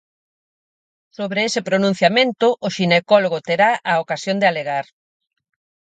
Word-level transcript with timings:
Sobre 1.17 1.39
ese 1.47 1.61
pronunciamento, 1.69 2.47
o 2.67 2.67
xinecólogo 2.75 3.37
terá 3.47 3.69
a 3.91 3.93
ocasión 4.03 4.37
de 4.39 4.47
alegar. 4.51 4.85